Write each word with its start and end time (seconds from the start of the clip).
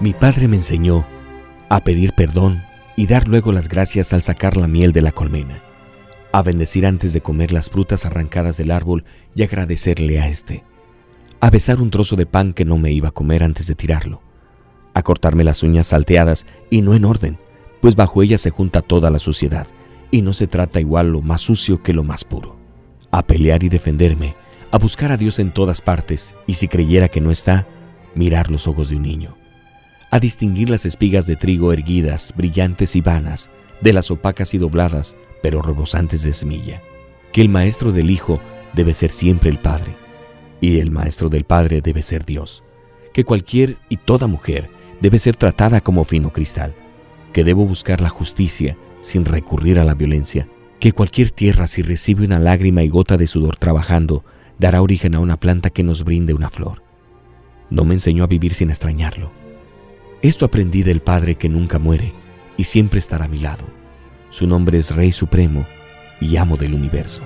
Mi 0.00 0.14
padre 0.14 0.48
me 0.48 0.56
enseñó 0.56 1.06
a 1.68 1.84
pedir 1.84 2.14
perdón 2.14 2.62
y 2.96 3.06
dar 3.06 3.28
luego 3.28 3.52
las 3.52 3.68
gracias 3.68 4.14
al 4.14 4.22
sacar 4.22 4.56
la 4.56 4.66
miel 4.66 4.92
de 4.92 5.02
la 5.02 5.12
colmena, 5.12 5.62
a 6.32 6.42
bendecir 6.42 6.86
antes 6.86 7.12
de 7.12 7.20
comer 7.20 7.52
las 7.52 7.68
frutas 7.68 8.06
arrancadas 8.06 8.56
del 8.56 8.70
árbol 8.70 9.04
y 9.34 9.42
agradecerle 9.42 10.18
a 10.18 10.28
éste, 10.28 10.64
a 11.40 11.50
besar 11.50 11.82
un 11.82 11.90
trozo 11.90 12.16
de 12.16 12.24
pan 12.24 12.54
que 12.54 12.64
no 12.64 12.78
me 12.78 12.92
iba 12.92 13.08
a 13.08 13.12
comer 13.12 13.42
antes 13.42 13.66
de 13.66 13.74
tirarlo, 13.74 14.22
a 14.94 15.02
cortarme 15.02 15.44
las 15.44 15.62
uñas 15.62 15.88
salteadas 15.88 16.46
y 16.70 16.80
no 16.80 16.94
en 16.94 17.04
orden, 17.04 17.38
pues 17.82 17.94
bajo 17.94 18.22
ellas 18.22 18.40
se 18.40 18.48
junta 18.48 18.80
toda 18.80 19.10
la 19.10 19.18
suciedad, 19.18 19.66
y 20.10 20.22
no 20.22 20.32
se 20.32 20.46
trata 20.46 20.80
igual 20.80 21.12
lo 21.12 21.20
más 21.20 21.42
sucio 21.42 21.82
que 21.82 21.92
lo 21.92 22.04
más 22.04 22.24
puro, 22.24 22.56
a 23.10 23.26
pelear 23.26 23.64
y 23.64 23.68
defenderme, 23.68 24.34
a 24.70 24.78
buscar 24.78 25.12
a 25.12 25.18
Dios 25.18 25.38
en 25.38 25.52
todas 25.52 25.82
partes, 25.82 26.34
y 26.46 26.54
si 26.54 26.68
creyera 26.68 27.08
que 27.08 27.20
no 27.20 27.30
está, 27.30 27.68
mirar 28.14 28.50
los 28.50 28.66
ojos 28.66 28.88
de 28.88 28.96
un 28.96 29.02
niño, 29.02 29.36
a 30.10 30.18
distinguir 30.18 30.70
las 30.70 30.84
espigas 30.86 31.26
de 31.26 31.36
trigo 31.36 31.72
erguidas, 31.72 32.32
brillantes 32.36 32.96
y 32.96 33.00
vanas, 33.00 33.50
de 33.80 33.92
las 33.92 34.10
opacas 34.10 34.54
y 34.54 34.58
dobladas, 34.58 35.16
pero 35.42 35.62
rebosantes 35.62 36.22
de 36.22 36.34
semilla, 36.34 36.82
que 37.32 37.40
el 37.40 37.48
maestro 37.48 37.92
del 37.92 38.10
Hijo 38.10 38.40
debe 38.72 38.92
ser 38.92 39.10
siempre 39.10 39.50
el 39.50 39.58
Padre, 39.58 39.94
y 40.60 40.80
el 40.80 40.90
maestro 40.90 41.28
del 41.28 41.44
Padre 41.44 41.80
debe 41.80 42.02
ser 42.02 42.24
Dios, 42.24 42.62
que 43.12 43.24
cualquier 43.24 43.78
y 43.88 43.96
toda 43.96 44.26
mujer 44.26 44.70
debe 45.00 45.18
ser 45.18 45.36
tratada 45.36 45.80
como 45.80 46.04
fino 46.04 46.30
cristal, 46.30 46.74
que 47.32 47.44
debo 47.44 47.64
buscar 47.64 48.00
la 48.00 48.08
justicia 48.08 48.76
sin 49.00 49.24
recurrir 49.24 49.78
a 49.78 49.84
la 49.84 49.94
violencia, 49.94 50.48
que 50.78 50.92
cualquier 50.92 51.30
tierra 51.30 51.66
si 51.66 51.82
recibe 51.82 52.24
una 52.24 52.38
lágrima 52.38 52.82
y 52.82 52.88
gota 52.88 53.16
de 53.16 53.26
sudor 53.26 53.56
trabajando, 53.56 54.24
dará 54.58 54.82
origen 54.82 55.14
a 55.14 55.20
una 55.20 55.38
planta 55.38 55.70
que 55.70 55.82
nos 55.82 56.04
brinde 56.04 56.34
una 56.34 56.50
flor. 56.50 56.82
No 57.70 57.84
me 57.84 57.94
enseñó 57.94 58.24
a 58.24 58.26
vivir 58.26 58.54
sin 58.54 58.70
extrañarlo. 58.70 59.30
Esto 60.22 60.44
aprendí 60.44 60.82
del 60.82 61.00
Padre 61.00 61.36
que 61.36 61.48
nunca 61.48 61.78
muere 61.78 62.12
y 62.58 62.64
siempre 62.64 62.98
estará 62.98 63.24
a 63.24 63.28
mi 63.28 63.38
lado. 63.38 63.64
Su 64.28 64.46
nombre 64.46 64.78
es 64.78 64.94
Rey 64.94 65.12
Supremo 65.12 65.66
y 66.20 66.36
amo 66.36 66.58
del 66.58 66.74
universo. 66.74 67.22